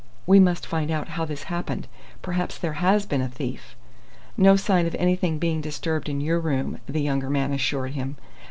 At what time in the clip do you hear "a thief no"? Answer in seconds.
3.21-4.55